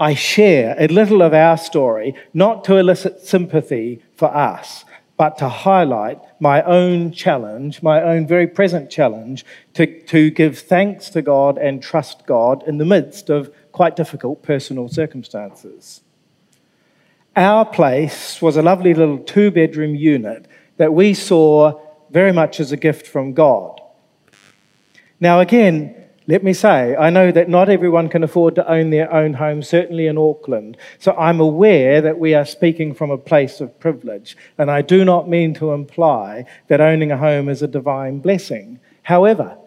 I 0.00 0.14
share 0.14 0.74
a 0.78 0.88
little 0.88 1.20
of 1.20 1.34
our 1.34 1.58
story, 1.58 2.14
not 2.32 2.64
to 2.64 2.76
elicit 2.76 3.20
sympathy 3.20 4.02
for 4.16 4.34
us, 4.34 4.86
but 5.22 5.38
to 5.38 5.48
highlight 5.48 6.20
my 6.40 6.60
own 6.62 7.12
challenge, 7.12 7.80
my 7.80 8.02
own 8.02 8.26
very 8.26 8.48
present 8.48 8.90
challenge, 8.90 9.44
to, 9.72 10.02
to 10.02 10.32
give 10.32 10.58
thanks 10.58 11.10
to 11.10 11.22
God 11.22 11.56
and 11.58 11.80
trust 11.80 12.26
God 12.26 12.64
in 12.66 12.78
the 12.78 12.84
midst 12.84 13.30
of 13.30 13.54
quite 13.70 13.94
difficult 13.94 14.42
personal 14.42 14.88
circumstances. 14.88 16.00
Our 17.36 17.64
place 17.64 18.42
was 18.42 18.56
a 18.56 18.62
lovely 18.62 18.94
little 18.94 19.18
two 19.18 19.52
bedroom 19.52 19.94
unit 19.94 20.48
that 20.78 20.92
we 20.92 21.14
saw 21.14 21.80
very 22.10 22.32
much 22.32 22.58
as 22.58 22.72
a 22.72 22.76
gift 22.76 23.06
from 23.06 23.32
God. 23.32 23.80
Now, 25.20 25.38
again, 25.38 26.01
let 26.32 26.42
me 26.42 26.54
say, 26.54 26.96
I 26.96 27.10
know 27.10 27.30
that 27.30 27.50
not 27.50 27.68
everyone 27.68 28.08
can 28.08 28.24
afford 28.24 28.54
to 28.54 28.66
own 28.66 28.88
their 28.88 29.12
own 29.12 29.34
home, 29.34 29.62
certainly 29.62 30.06
in 30.06 30.16
Auckland. 30.16 30.78
So 30.98 31.12
I'm 31.12 31.40
aware 31.40 32.00
that 32.00 32.18
we 32.18 32.32
are 32.32 32.46
speaking 32.46 32.94
from 32.94 33.10
a 33.10 33.18
place 33.18 33.60
of 33.60 33.78
privilege. 33.78 34.34
And 34.56 34.70
I 34.70 34.80
do 34.80 35.04
not 35.04 35.28
mean 35.28 35.52
to 35.56 35.72
imply 35.72 36.46
that 36.68 36.80
owning 36.80 37.12
a 37.12 37.18
home 37.18 37.50
is 37.50 37.60
a 37.60 37.68
divine 37.68 38.20
blessing. 38.20 38.80
However, 39.02 39.58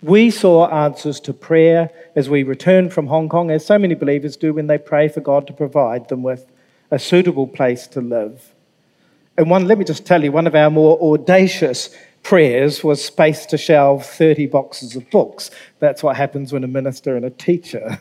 we 0.00 0.30
saw 0.30 0.66
answers 0.68 1.20
to 1.20 1.34
prayer 1.34 1.90
as 2.14 2.30
we 2.30 2.42
returned 2.42 2.94
from 2.94 3.08
Hong 3.08 3.28
Kong, 3.28 3.50
as 3.50 3.66
so 3.66 3.78
many 3.78 3.94
believers 3.94 4.38
do 4.38 4.54
when 4.54 4.68
they 4.68 4.78
pray 4.78 5.08
for 5.08 5.20
God 5.20 5.46
to 5.46 5.52
provide 5.52 6.08
them 6.08 6.22
with 6.22 6.46
a 6.90 6.98
suitable 6.98 7.46
place 7.46 7.86
to 7.88 8.00
live. 8.00 8.54
And 9.36 9.50
one, 9.50 9.66
let 9.66 9.76
me 9.76 9.84
just 9.84 10.06
tell 10.06 10.24
you, 10.24 10.32
one 10.32 10.46
of 10.46 10.54
our 10.54 10.70
more 10.70 10.98
audacious 11.12 11.94
prayers 12.26 12.82
was 12.82 13.04
space 13.04 13.46
to 13.46 13.56
shelve 13.56 14.04
30 14.04 14.46
boxes 14.46 14.96
of 14.96 15.08
books. 15.10 15.48
That's 15.78 16.02
what 16.02 16.16
happens 16.16 16.52
when 16.52 16.64
a 16.64 16.66
minister 16.66 17.14
and 17.14 17.24
a 17.24 17.30
teacher 17.30 18.00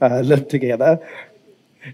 uh, 0.00 0.20
live 0.20 0.46
together. 0.46 1.04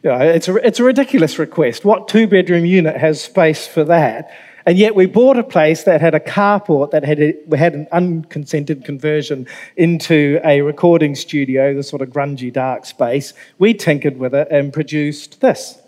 You 0.02 0.10
know, 0.10 0.18
it's, 0.18 0.46
a, 0.46 0.56
it's 0.56 0.78
a 0.78 0.84
ridiculous 0.84 1.38
request. 1.38 1.86
What 1.86 2.06
two 2.06 2.26
bedroom 2.26 2.66
unit 2.66 2.98
has 2.98 3.22
space 3.22 3.66
for 3.66 3.82
that? 3.84 4.30
And 4.66 4.76
yet 4.76 4.94
we 4.94 5.06
bought 5.06 5.38
a 5.38 5.42
place 5.42 5.84
that 5.84 6.02
had 6.02 6.14
a 6.14 6.20
carport 6.20 6.90
that 6.90 7.02
had, 7.02 7.18
a, 7.18 7.56
had 7.56 7.72
an 7.72 7.88
unconsented 7.92 8.84
conversion 8.84 9.46
into 9.78 10.42
a 10.44 10.60
recording 10.60 11.14
studio, 11.14 11.72
the 11.72 11.82
sort 11.82 12.02
of 12.02 12.10
grungy 12.10 12.52
dark 12.52 12.84
space. 12.84 13.32
We 13.58 13.72
tinkered 13.72 14.18
with 14.18 14.34
it 14.34 14.48
and 14.50 14.70
produced 14.70 15.40
this 15.40 15.80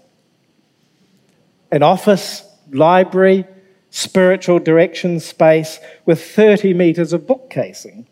an 1.70 1.82
office, 1.82 2.42
library, 2.70 3.44
spiritual 3.90 4.58
direction 4.58 5.20
space 5.20 5.78
with 6.06 6.22
30 6.22 6.74
metres 6.74 7.12
of 7.12 7.26
bookcasing. 7.26 8.06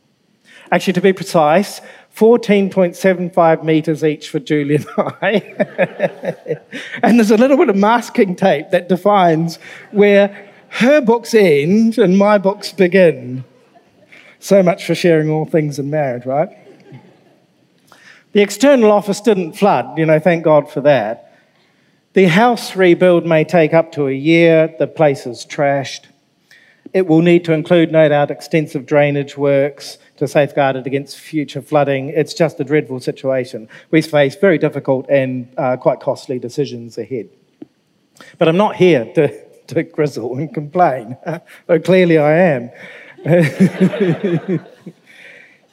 Actually, 0.70 0.92
to 0.92 1.00
be 1.00 1.12
precise, 1.12 1.80
14.75 2.14 3.64
metres 3.64 4.04
each 4.04 4.28
for 4.28 4.40
Julie 4.40 4.76
and 4.76 4.86
I. 4.96 6.60
and 7.02 7.18
there's 7.18 7.30
a 7.30 7.36
little 7.36 7.56
bit 7.56 7.68
of 7.68 7.76
masking 7.76 8.34
tape 8.34 8.70
that 8.70 8.88
defines 8.88 9.58
where 9.92 10.50
her 10.70 11.00
books 11.00 11.32
end 11.32 11.96
and 11.96 12.18
my 12.18 12.36
books 12.36 12.72
begin. 12.72 13.44
So 14.40 14.62
much 14.62 14.84
for 14.84 14.94
sharing 14.94 15.30
all 15.30 15.46
things 15.46 15.78
in 15.78 15.90
marriage, 15.90 16.26
right? 16.26 16.48
The 18.32 18.42
external 18.42 18.92
office 18.92 19.20
didn't 19.20 19.54
flood, 19.54 19.96
you 19.98 20.04
know, 20.04 20.18
thank 20.18 20.44
God 20.44 20.70
for 20.70 20.80
that. 20.82 21.27
The 22.14 22.24
house 22.24 22.74
rebuild 22.74 23.26
may 23.26 23.44
take 23.44 23.74
up 23.74 23.92
to 23.92 24.08
a 24.08 24.12
year. 24.12 24.74
The 24.78 24.86
place 24.86 25.26
is 25.26 25.44
trashed. 25.44 26.06
It 26.94 27.06
will 27.06 27.20
need 27.20 27.44
to 27.44 27.52
include, 27.52 27.92
no 27.92 28.08
doubt, 28.08 28.30
extensive 28.30 28.86
drainage 28.86 29.36
works 29.36 29.98
to 30.16 30.26
safeguard 30.26 30.76
it 30.76 30.86
against 30.86 31.18
future 31.18 31.60
flooding. 31.60 32.08
It's 32.08 32.32
just 32.32 32.58
a 32.60 32.64
dreadful 32.64 33.00
situation. 33.00 33.68
We 33.90 34.00
face 34.00 34.36
very 34.36 34.56
difficult 34.56 35.06
and 35.10 35.52
uh, 35.58 35.76
quite 35.76 36.00
costly 36.00 36.38
decisions 36.38 36.96
ahead. 36.96 37.28
But 38.38 38.48
I'm 38.48 38.56
not 38.56 38.76
here 38.76 39.04
to, 39.14 39.46
to 39.66 39.82
grizzle 39.82 40.38
and 40.38 40.52
complain, 40.52 41.18
though 41.66 41.78
clearly 41.84 42.16
I 42.16 42.32
am. 42.32 42.70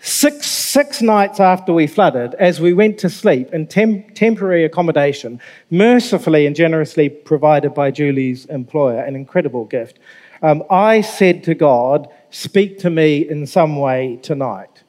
Six, 0.08 0.46
six 0.46 1.02
nights 1.02 1.40
after 1.40 1.74
we 1.74 1.88
flooded, 1.88 2.36
as 2.36 2.62
we 2.62 2.74
went 2.74 3.00
to 3.00 3.10
sleep 3.10 3.52
in 3.52 3.66
tem- 3.66 4.04
temporary 4.14 4.64
accommodation, 4.64 5.42
mercifully 5.72 6.46
and 6.46 6.56
generously 6.56 7.10
provided 7.10 7.74
by 7.74 7.90
Julie's 7.90 8.46
employer, 8.46 9.00
an 9.00 9.16
incredible 9.16 9.66
gift, 9.66 9.98
um, 10.44 10.62
I 10.70 11.02
said 11.02 11.44
to 11.46 11.56
God, 11.56 12.08
Speak 12.30 12.78
to 12.80 12.92
me 12.92 13.28
in 13.28 13.48
some 13.48 13.78
way 13.78 14.20
tonight. 14.22 14.84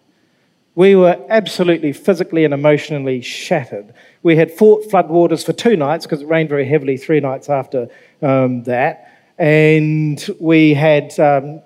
We 0.75 0.95
were 0.95 1.19
absolutely 1.31 1.95
physically 1.95 2.45
and 2.45 2.53
emotionally 2.53 3.23
shattered. 3.23 3.95
We 4.23 4.37
had 4.37 4.53
fought 4.53 4.85
floodwaters 4.91 5.47
for 5.47 5.55
two 5.55 5.79
nights 5.79 6.05
because 6.05 6.21
it 6.21 6.29
rained 6.29 6.51
very 6.51 6.69
heavily 6.69 6.99
three 6.99 7.21
nights 7.21 7.49
after 7.49 7.89
um, 8.21 8.65
that. 8.65 9.11
And 9.39 10.23
we 10.39 10.75
had 10.75 11.19
um, 11.19 11.63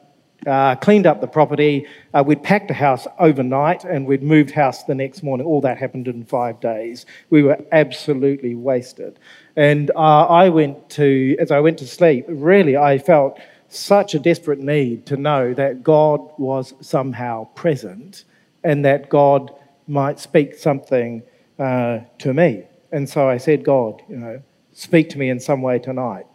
uh, 0.47 0.76
cleaned 0.76 1.06
up 1.06 1.20
the 1.20 1.26
property. 1.26 1.87
Uh, 2.14 2.23
we'd 2.26 2.42
packed 2.42 2.70
a 2.70 2.75
house 2.75 3.06
overnight 3.18 3.85
and 3.85 4.06
we'd 4.06 4.23
moved 4.23 4.50
house 4.50 4.85
the 4.85 4.94
next 4.94 5.23
morning. 5.23 5.47
All 5.47 5.61
that 5.61 5.78
happened 5.78 6.09
in 6.09 6.25
five 6.25 6.61
days. 6.61 7.06
We 7.30 7.42
were 7.42 7.59
absolutely 7.73 8.54
wasted. 8.54 9.18
And 9.56 9.90
uh, 9.90 10.26
I 10.26 10.49
went 10.49 10.88
to, 10.90 11.37
as 11.38 11.50
I 11.50 11.61
went 11.61 11.78
to 11.78 11.87
sleep, 11.87 12.25
really, 12.28 12.76
I 12.76 12.99
felt 12.99 13.38
such 13.68 14.14
a 14.14 14.18
desperate 14.18 14.59
need 14.59 15.06
to 15.06 15.16
know 15.16 15.54
that 15.54 15.82
God 15.82 16.20
was 16.38 16.75
somehow 16.80 17.44
present 17.54 18.25
and 18.64 18.85
that 18.85 19.09
God 19.09 19.52
might 19.87 20.18
speak 20.18 20.54
something 20.54 21.23
uh, 21.59 22.00
to 22.18 22.35
me. 22.35 22.64
And 22.92 23.09
so 23.09 23.28
I 23.28 23.37
said, 23.37 23.64
God, 23.64 24.02
you 24.09 24.16
know, 24.16 24.42
speak 24.73 25.11
to 25.11 25.18
me 25.18 25.30
in 25.30 25.38
some 25.38 25.62
way 25.62 25.78
tonight. 25.78 26.26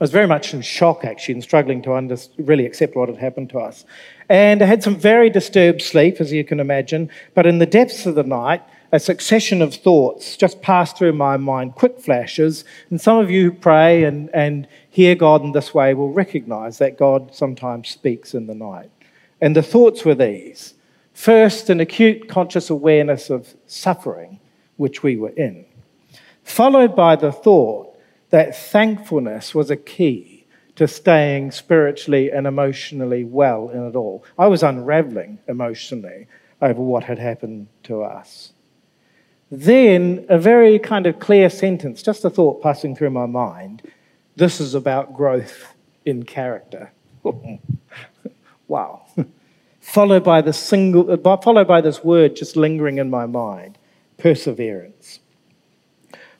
I 0.00 0.04
was 0.04 0.12
very 0.12 0.28
much 0.28 0.54
in 0.54 0.62
shock, 0.62 1.04
actually, 1.04 1.34
and 1.34 1.42
struggling 1.42 1.82
to 1.82 1.92
under, 1.92 2.16
really 2.38 2.64
accept 2.64 2.94
what 2.94 3.08
had 3.08 3.18
happened 3.18 3.50
to 3.50 3.58
us. 3.58 3.84
And 4.28 4.62
I 4.62 4.66
had 4.66 4.80
some 4.80 4.94
very 4.94 5.28
disturbed 5.28 5.82
sleep, 5.82 6.20
as 6.20 6.30
you 6.32 6.44
can 6.44 6.60
imagine. 6.60 7.10
But 7.34 7.46
in 7.46 7.58
the 7.58 7.66
depths 7.66 8.06
of 8.06 8.14
the 8.14 8.22
night, 8.22 8.62
a 8.92 9.00
succession 9.00 9.60
of 9.60 9.74
thoughts 9.74 10.36
just 10.36 10.62
passed 10.62 10.96
through 10.96 11.14
my 11.14 11.36
mind, 11.36 11.74
quick 11.74 11.98
flashes. 11.98 12.64
And 12.90 13.00
some 13.00 13.18
of 13.18 13.28
you 13.28 13.50
who 13.50 13.56
pray 13.56 14.04
and, 14.04 14.30
and 14.32 14.68
hear 14.88 15.16
God 15.16 15.42
in 15.42 15.50
this 15.50 15.74
way 15.74 15.94
will 15.94 16.12
recognize 16.12 16.78
that 16.78 16.96
God 16.96 17.34
sometimes 17.34 17.88
speaks 17.88 18.34
in 18.34 18.46
the 18.46 18.54
night. 18.54 18.90
And 19.40 19.56
the 19.56 19.62
thoughts 19.62 20.04
were 20.04 20.14
these 20.14 20.74
first, 21.12 21.68
an 21.70 21.80
acute 21.80 22.28
conscious 22.28 22.70
awareness 22.70 23.30
of 23.30 23.52
suffering, 23.66 24.38
which 24.76 25.02
we 25.02 25.16
were 25.16 25.30
in, 25.30 25.64
followed 26.44 26.94
by 26.94 27.16
the 27.16 27.32
thought 27.32 27.97
that 28.30 28.56
thankfulness 28.56 29.54
was 29.54 29.70
a 29.70 29.76
key 29.76 30.46
to 30.76 30.86
staying 30.86 31.50
spiritually 31.50 32.30
and 32.30 32.46
emotionally 32.46 33.24
well 33.24 33.68
in 33.70 33.86
it 33.86 33.96
all. 33.96 34.24
I 34.38 34.46
was 34.46 34.62
unraveling 34.62 35.38
emotionally 35.48 36.26
over 36.62 36.80
what 36.80 37.04
had 37.04 37.18
happened 37.18 37.68
to 37.84 38.02
us. 38.02 38.52
Then, 39.50 40.26
a 40.28 40.38
very 40.38 40.78
kind 40.78 41.06
of 41.06 41.18
clear 41.18 41.48
sentence, 41.48 42.02
just 42.02 42.24
a 42.24 42.30
thought 42.30 42.62
passing 42.62 42.94
through 42.94 43.10
my 43.10 43.26
mind 43.26 43.82
this 44.38 44.60
is 44.60 44.76
about 44.76 45.14
growth 45.14 45.74
in 46.04 46.22
character. 46.22 46.92
wow. 48.68 49.02
followed 49.80 50.22
by 50.22 50.40
the 50.40 50.52
single, 50.52 51.16
followed 51.42 51.66
by 51.66 51.80
this 51.80 52.04
word 52.04 52.36
just 52.36 52.54
lingering 52.54 52.98
in 52.98 53.10
my 53.10 53.26
mind 53.26 53.76
perseverance 54.16 55.18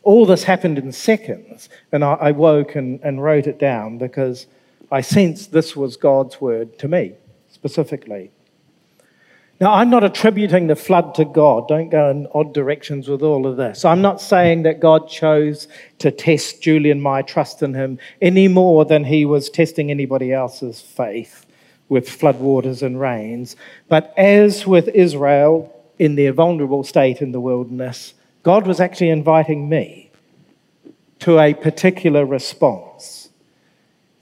all 0.08 0.24
this 0.24 0.44
happened 0.44 0.78
in 0.78 0.90
seconds, 0.90 1.68
and 1.92 2.02
I, 2.02 2.14
I 2.14 2.30
woke 2.30 2.76
and, 2.76 2.98
and 3.02 3.22
wrote 3.22 3.46
it 3.46 3.58
down 3.58 3.98
because 3.98 4.46
I 4.90 5.02
sensed 5.02 5.52
this 5.52 5.76
was 5.76 5.98
God's 5.98 6.40
word 6.40 6.78
to 6.78 6.88
me 6.88 7.12
specifically. 7.50 8.30
Now, 9.60 9.74
I'm 9.74 9.90
not 9.90 10.04
attributing 10.04 10.66
the 10.66 10.76
flood 10.76 11.14
to 11.16 11.26
God. 11.26 11.68
Don't 11.68 11.90
go 11.90 12.08
in 12.08 12.26
odd 12.32 12.54
directions 12.54 13.06
with 13.06 13.20
all 13.20 13.46
of 13.46 13.58
this. 13.58 13.84
I'm 13.84 14.00
not 14.00 14.22
saying 14.22 14.62
that 14.62 14.80
God 14.80 15.10
chose 15.10 15.68
to 15.98 16.10
test 16.10 16.62
Julie 16.62 16.90
and 16.90 17.02
my 17.02 17.20
trust 17.20 17.62
in 17.62 17.74
him 17.74 17.98
any 18.22 18.48
more 18.48 18.86
than 18.86 19.04
he 19.04 19.26
was 19.26 19.50
testing 19.50 19.90
anybody 19.90 20.32
else's 20.32 20.80
faith 20.80 21.44
with 21.90 22.08
floodwaters 22.08 22.82
and 22.82 22.98
rains. 22.98 23.56
But 23.88 24.14
as 24.16 24.66
with 24.66 24.88
Israel 24.88 25.70
in 25.98 26.14
their 26.14 26.32
vulnerable 26.32 26.82
state 26.82 27.20
in 27.20 27.32
the 27.32 27.40
wilderness, 27.40 28.14
God 28.42 28.66
was 28.66 28.80
actually 28.80 29.10
inviting 29.10 29.68
me 29.68 30.10
to 31.20 31.38
a 31.38 31.54
particular 31.54 32.24
response. 32.24 33.30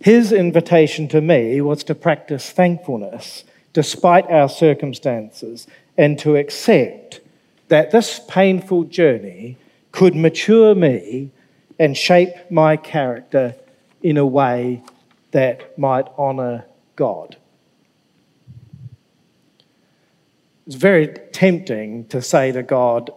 His 0.00 0.32
invitation 0.32 1.08
to 1.08 1.20
me 1.20 1.60
was 1.60 1.84
to 1.84 1.94
practice 1.94 2.50
thankfulness 2.50 3.44
despite 3.72 4.30
our 4.30 4.48
circumstances 4.48 5.66
and 5.98 6.18
to 6.18 6.36
accept 6.36 7.20
that 7.68 7.90
this 7.90 8.20
painful 8.28 8.84
journey 8.84 9.56
could 9.92 10.14
mature 10.14 10.74
me 10.74 11.30
and 11.78 11.96
shape 11.96 12.50
my 12.50 12.76
character 12.76 13.54
in 14.02 14.16
a 14.16 14.26
way 14.26 14.82
that 15.32 15.78
might 15.78 16.06
honor 16.16 16.64
God. 16.94 17.36
It's 20.66 20.76
very 20.76 21.08
tempting 21.32 22.06
to 22.06 22.22
say 22.22 22.52
to 22.52 22.62
God, 22.62 23.10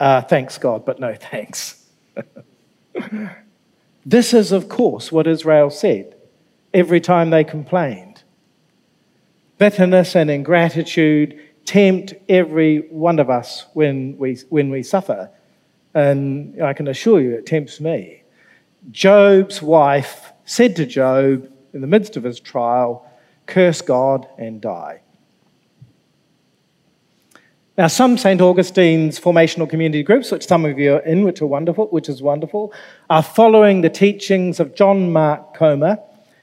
uh, 0.00 0.22
thanks, 0.22 0.58
God, 0.58 0.84
but 0.84 1.00
no 1.00 1.14
thanks. 1.14 1.86
this 4.06 4.34
is, 4.34 4.52
of 4.52 4.68
course, 4.68 5.12
what 5.12 5.26
Israel 5.26 5.70
said 5.70 6.14
every 6.72 7.00
time 7.00 7.30
they 7.30 7.44
complained. 7.44 8.22
Bitterness 9.58 10.16
and 10.16 10.30
ingratitude 10.30 11.40
tempt 11.64 12.14
every 12.28 12.80
one 12.90 13.18
of 13.18 13.30
us 13.30 13.66
when 13.72 14.18
we, 14.18 14.36
when 14.48 14.70
we 14.70 14.82
suffer. 14.82 15.30
And 15.94 16.60
I 16.62 16.72
can 16.72 16.88
assure 16.88 17.20
you, 17.20 17.32
it 17.32 17.46
tempts 17.46 17.80
me. 17.80 18.22
Job's 18.90 19.62
wife 19.62 20.32
said 20.44 20.76
to 20.76 20.86
Job 20.86 21.50
in 21.72 21.80
the 21.80 21.86
midst 21.86 22.16
of 22.16 22.24
his 22.24 22.40
trial, 22.40 23.08
Curse 23.46 23.82
God 23.82 24.26
and 24.38 24.60
die. 24.60 25.00
Now, 27.76 27.88
some 27.88 28.16
St. 28.16 28.40
Augustine's 28.40 29.18
formational 29.18 29.68
community 29.68 30.04
groups, 30.04 30.30
which 30.30 30.46
some 30.46 30.64
of 30.64 30.78
you 30.78 30.94
are 30.94 31.00
in, 31.00 31.24
which 31.24 31.42
are 31.42 31.46
wonderful, 31.46 31.88
which 31.88 32.08
is 32.08 32.22
wonderful, 32.22 32.72
are 33.10 33.22
following 33.22 33.80
the 33.80 33.90
teachings 33.90 34.60
of 34.60 34.76
John 34.76 35.12
Mark 35.12 35.54
Comer 35.54 35.98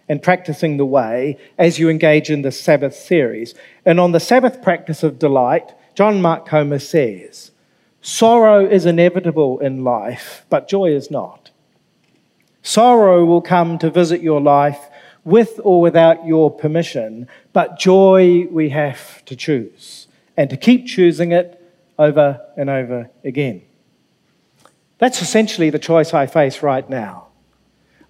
and 0.10 0.22
practicing 0.22 0.76
the 0.76 0.86
way 0.86 1.38
as 1.58 1.80
you 1.80 1.90
engage 1.90 2.30
in 2.30 2.42
the 2.42 2.52
Sabbath 2.52 2.94
series. 2.94 3.56
And 3.86 3.98
on 3.98 4.12
the 4.12 4.20
Sabbath 4.20 4.62
practice 4.62 5.04
of 5.04 5.20
delight, 5.20 5.72
John 5.96 6.22
Mark 6.22 6.46
Comer 6.46 6.80
says, 6.80 7.52
Sorrow 8.02 8.66
is 8.66 8.86
inevitable 8.86 9.60
in 9.60 9.86
life, 9.86 10.46
but 10.50 10.68
joy 10.68 10.94
is 10.94 11.10
not. 11.10 11.52
Sorrow 12.62 13.24
will 13.24 13.42
come 13.42 13.78
to 13.78 13.90
visit 13.90 14.22
your 14.22 14.42
life 14.42 14.90
with 15.24 15.62
or 15.64 15.80
without 15.80 16.26
your 16.26 16.52
permission, 16.52 17.30
but 17.54 17.80
joy 17.80 18.48
we 18.52 18.68
have 18.68 19.24
to 19.24 19.36
choose 19.38 20.01
and 20.42 20.50
to 20.50 20.58
keep 20.58 20.88
choosing 20.88 21.32
it 21.32 21.62
over 22.00 22.42
and 22.58 22.68
over 22.68 23.12
again. 23.24 23.62
That's 24.98 25.22
essentially 25.22 25.70
the 25.70 25.78
choice 25.78 26.16
I 26.16 26.26
face 26.26 26.64
right 26.64 26.90
now. 26.90 27.28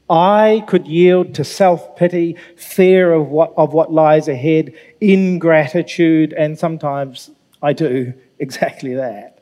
I 0.10 0.64
could 0.66 0.88
yield 0.88 1.36
to 1.36 1.44
self 1.44 1.98
pity, 1.98 2.38
fear 2.56 3.12
of 3.12 3.28
what, 3.28 3.54
of 3.58 3.74
what 3.74 3.92
lies 3.92 4.30
ahead, 4.30 4.74
ingratitude, 5.02 6.32
and 6.32 6.58
sometimes 6.58 7.32
I 7.62 7.74
do 7.74 8.14
exactly 8.40 8.94
that. 8.94 9.40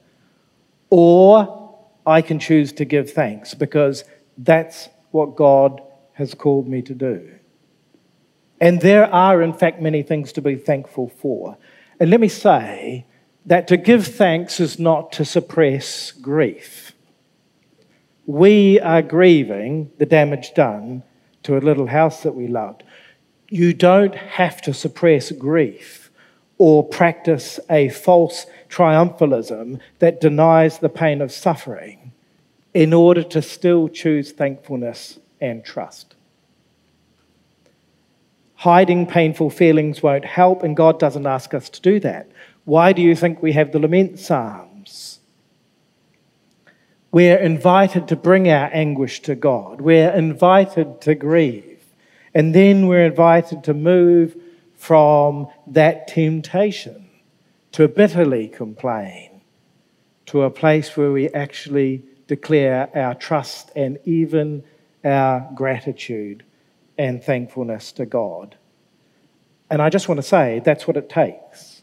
Or 0.89 1.78
I 2.08 2.23
can 2.23 2.39
choose 2.39 2.73
to 2.73 2.86
give 2.86 3.12
thanks 3.12 3.54
because 3.54 4.04
that's 4.36 4.89
what 5.12 5.36
God 5.36 5.80
has 6.13 6.34
called 6.34 6.67
me 6.67 6.82
to 6.82 6.95
do. 6.95 7.36
And 8.60 8.82
there 8.82 9.06
are, 9.13 9.43
in 9.43 9.54
fact, 9.54 9.80
many 9.80 10.02
things 10.02 10.32
to 10.34 10.41
be 10.41 10.56
thankful 10.56 11.10
for. 11.10 11.56
And 11.99 12.09
let 12.09 12.21
me 12.21 12.29
say 12.29 13.05
that 13.45 13.67
to 13.67 13.77
give 13.77 14.07
thanks 14.07 14.59
is 14.59 14.79
not 14.79 15.12
to 15.13 15.25
suppress 15.25 16.12
grief. 16.12 16.93
We 18.25 18.79
are 18.79 19.01
grieving 19.01 19.91
the 19.97 20.05
damage 20.05 20.53
done 20.53 21.03
to 21.43 21.57
a 21.57 21.59
little 21.59 21.88
house 21.88 22.23
that 22.23 22.35
we 22.35 22.47
loved. 22.47 22.83
You 23.49 23.73
don't 23.73 24.15
have 24.15 24.62
to 24.62 24.73
suppress 24.73 25.31
grief 25.31 26.12
or 26.57 26.88
practice 26.88 27.59
a 27.69 27.89
false 27.89 28.45
triumphalism 28.69 29.79
that 29.97 30.21
denies 30.21 30.79
the 30.79 30.89
pain 30.89 31.21
of 31.21 31.31
suffering 31.31 32.12
in 32.73 32.93
order 32.93 33.23
to 33.23 33.41
still 33.41 33.88
choose 33.88 34.31
thankfulness 34.31 35.19
and 35.41 35.65
trust. 35.65 36.15
Hiding 38.60 39.06
painful 39.06 39.52
feelings 39.52 40.04
won't 40.04 40.26
help, 40.26 40.63
and 40.63 40.76
God 40.76 41.00
doesn't 41.00 41.26
ask 41.26 41.54
us 41.54 41.69
to 41.69 41.80
do 41.80 41.98
that. 42.02 42.30
Why 42.65 42.91
do 42.91 43.02
you 43.02 43.15
think 43.15 43.41
we 43.41 43.54
have 43.54 43.72
the 43.72 43.80
lament 43.80 44.19
psalms? 44.19 45.22
We're 47.10 47.38
invited 47.38 48.10
to 48.10 48.17
bring 48.17 48.50
our 48.50 48.69
anguish 48.74 49.22
to 49.22 49.36
God. 49.36 49.80
We're 49.80 50.12
invited 50.12 51.00
to 51.04 51.15
grieve. 51.15 51.86
And 52.34 52.54
then 52.54 52.88
we're 52.88 53.06
invited 53.06 53.63
to 53.63 53.74
move 53.74 54.36
from 54.76 55.48
that 55.67 56.10
temptation 56.10 57.10
to 57.72 57.88
bitterly 57.88 58.50
complain 58.50 59.39
to 60.26 60.41
a 60.41 60.52
place 60.52 60.98
where 60.98 61.13
we 61.13 61.30
actually 61.30 62.04
declare 62.28 62.89
our 62.93 63.15
trust 63.15 63.72
and 63.74 64.00
even 64.04 64.65
our 65.06 65.50
gratitude 65.56 66.43
and 66.99 67.23
thankfulness 67.23 67.93
to 67.93 68.05
God. 68.05 68.57
And 69.71 69.81
I 69.81 69.89
just 69.89 70.09
want 70.09 70.17
to 70.19 70.27
say 70.27 70.62
that's 70.63 70.85
what 70.85 70.97
it 70.97 71.09
takes. 71.09 71.77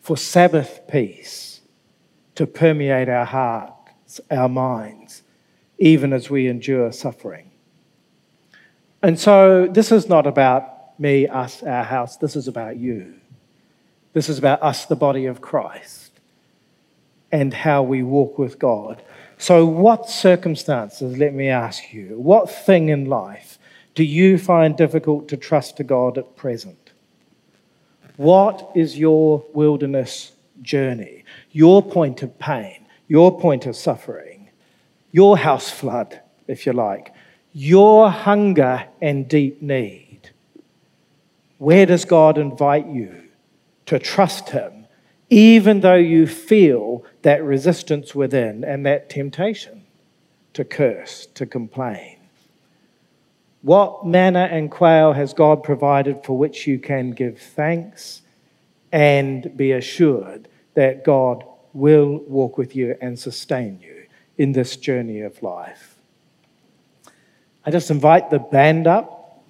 for 0.00 0.16
Sabbath 0.16 0.80
peace 0.88 1.60
to 2.34 2.44
permeate 2.44 3.08
our 3.08 3.24
hearts, 3.24 4.20
our 4.32 4.48
minds, 4.48 5.22
even 5.78 6.12
as 6.12 6.28
we 6.28 6.48
endure 6.48 6.90
suffering. 6.90 7.52
And 9.00 9.20
so 9.20 9.68
this 9.70 9.92
is 9.92 10.08
not 10.08 10.26
about 10.26 10.98
me, 10.98 11.28
us, 11.28 11.62
our 11.62 11.84
house. 11.84 12.16
This 12.16 12.34
is 12.34 12.48
about 12.48 12.78
you. 12.78 13.14
This 14.12 14.28
is 14.28 14.38
about 14.38 14.60
us, 14.60 14.86
the 14.86 14.96
body 14.96 15.26
of 15.26 15.40
Christ, 15.40 16.10
and 17.30 17.54
how 17.54 17.84
we 17.84 18.02
walk 18.02 18.38
with 18.38 18.58
God. 18.58 19.00
So, 19.38 19.64
what 19.64 20.10
circumstances, 20.10 21.16
let 21.16 21.32
me 21.32 21.48
ask 21.48 21.92
you, 21.92 22.18
what 22.18 22.50
thing 22.50 22.88
in 22.88 23.04
life 23.04 23.58
do 23.94 24.04
you 24.04 24.38
find 24.38 24.76
difficult 24.76 25.28
to 25.28 25.36
trust 25.36 25.76
to 25.76 25.84
God 25.84 26.16
at 26.16 26.36
present? 26.36 26.92
What 28.16 28.70
is 28.74 28.98
your 28.98 29.44
wilderness 29.52 30.32
journey? 30.62 31.24
Your 31.50 31.82
point 31.82 32.22
of 32.22 32.38
pain, 32.38 32.86
your 33.08 33.38
point 33.38 33.66
of 33.66 33.76
suffering, 33.76 34.50
your 35.10 35.36
house 35.36 35.70
flood, 35.70 36.20
if 36.46 36.64
you 36.64 36.72
like, 36.72 37.12
your 37.52 38.10
hunger 38.10 38.86
and 39.00 39.28
deep 39.28 39.60
need. 39.60 40.30
Where 41.58 41.86
does 41.86 42.04
God 42.04 42.38
invite 42.38 42.86
you 42.86 43.24
to 43.86 43.98
trust 43.98 44.50
Him, 44.50 44.86
even 45.28 45.80
though 45.80 45.94
you 45.94 46.26
feel 46.26 47.04
that 47.22 47.44
resistance 47.44 48.14
within 48.14 48.64
and 48.64 48.86
that 48.86 49.10
temptation 49.10 49.84
to 50.54 50.64
curse, 50.64 51.26
to 51.34 51.44
complain? 51.44 52.21
What 53.62 54.04
manna 54.04 54.48
and 54.50 54.70
quail 54.70 55.12
has 55.12 55.32
God 55.32 55.62
provided 55.62 56.24
for 56.24 56.36
which 56.36 56.66
you 56.66 56.78
can 56.78 57.12
give 57.12 57.38
thanks 57.38 58.22
and 58.90 59.56
be 59.56 59.72
assured 59.72 60.48
that 60.74 61.04
God 61.04 61.44
will 61.72 62.18
walk 62.26 62.58
with 62.58 62.74
you 62.74 62.96
and 63.00 63.18
sustain 63.18 63.78
you 63.80 64.06
in 64.36 64.52
this 64.52 64.76
journey 64.76 65.20
of 65.20 65.40
life? 65.42 65.96
I 67.64 67.70
just 67.70 67.90
invite 67.90 68.30
the 68.30 68.40
band 68.40 68.88
up. 68.88 69.44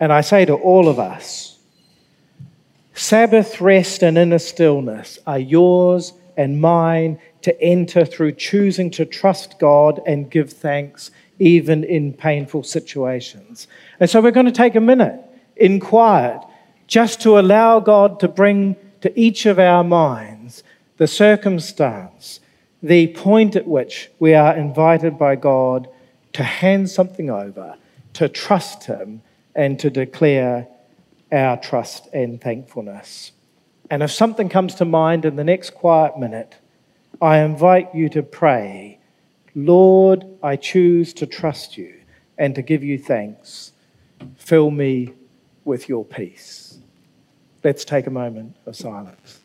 And 0.00 0.12
I 0.12 0.20
say 0.20 0.44
to 0.44 0.54
all 0.54 0.88
of 0.88 0.98
us 0.98 1.60
Sabbath 2.92 3.60
rest 3.60 4.02
and 4.02 4.18
inner 4.18 4.38
stillness 4.38 5.18
are 5.26 5.38
yours 5.38 6.12
and 6.36 6.60
mine 6.60 7.18
to 7.42 7.60
enter 7.60 8.04
through 8.04 8.32
choosing 8.32 8.90
to 8.92 9.04
trust 9.04 9.58
God 9.58 10.00
and 10.06 10.30
give 10.30 10.52
thanks 10.52 11.10
even 11.38 11.82
in 11.84 12.12
painful 12.12 12.62
situations. 12.62 13.66
And 13.98 14.08
so 14.08 14.20
we're 14.20 14.30
going 14.30 14.46
to 14.46 14.52
take 14.52 14.74
a 14.74 14.80
minute 14.80 15.20
in 15.56 15.80
quiet 15.80 16.40
just 16.86 17.20
to 17.22 17.38
allow 17.38 17.80
God 17.80 18.20
to 18.20 18.28
bring 18.28 18.76
to 19.00 19.18
each 19.18 19.46
of 19.46 19.58
our 19.58 19.82
minds 19.82 20.62
the 20.98 21.06
circumstance, 21.06 22.40
the 22.82 23.08
point 23.08 23.56
at 23.56 23.66
which 23.66 24.10
we 24.18 24.34
are 24.34 24.56
invited 24.56 25.18
by 25.18 25.36
God 25.36 25.88
to 26.34 26.42
hand 26.44 26.90
something 26.90 27.30
over, 27.30 27.76
to 28.14 28.28
trust 28.28 28.84
Him, 28.84 29.22
and 29.54 29.78
to 29.80 29.90
declare 29.90 30.68
our 31.30 31.56
trust 31.56 32.08
and 32.12 32.40
thankfulness. 32.40 33.32
And 33.92 34.02
if 34.02 34.10
something 34.10 34.48
comes 34.48 34.74
to 34.76 34.86
mind 34.86 35.26
in 35.26 35.36
the 35.36 35.44
next 35.44 35.74
quiet 35.74 36.18
minute, 36.18 36.56
I 37.20 37.40
invite 37.40 37.94
you 37.94 38.08
to 38.08 38.22
pray, 38.22 38.98
Lord, 39.54 40.24
I 40.42 40.56
choose 40.56 41.12
to 41.12 41.26
trust 41.26 41.76
you 41.76 42.00
and 42.38 42.54
to 42.54 42.62
give 42.62 42.82
you 42.82 42.98
thanks. 42.98 43.72
Fill 44.36 44.70
me 44.70 45.12
with 45.66 45.90
your 45.90 46.06
peace. 46.06 46.78
Let's 47.62 47.84
take 47.84 48.06
a 48.06 48.10
moment 48.10 48.56
of 48.64 48.76
silence. 48.76 49.40